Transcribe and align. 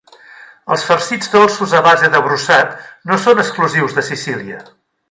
Els 0.75 0.85
farcits 0.91 1.29
dolços 1.35 1.75
a 1.81 1.83
base 1.89 2.11
de 2.17 2.23
brossat 2.29 2.75
no 3.13 3.21
són 3.27 3.45
exclusius 3.47 3.99
de 4.01 4.09
Sicília. 4.13 4.65